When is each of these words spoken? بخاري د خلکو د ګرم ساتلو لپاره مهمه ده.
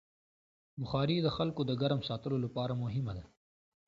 بخاري 0.81 1.17
د 1.21 1.27
خلکو 1.37 1.61
د 1.65 1.71
ګرم 1.81 1.99
ساتلو 2.09 2.37
لپاره 2.45 2.73
مهمه 2.83 3.13
ده. 3.17 3.23